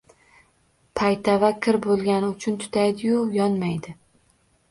Paytava 1.01 1.51
kir 1.65 1.77
bo’lgani 1.83 2.31
uchun 2.37 2.57
tutaydi-yu, 2.63 3.21
yonmaydi. 3.39 3.97